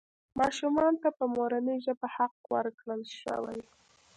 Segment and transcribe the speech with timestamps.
[0.39, 3.59] ماشومانو ته په مورنۍ ژبه حق ورکړل شوی.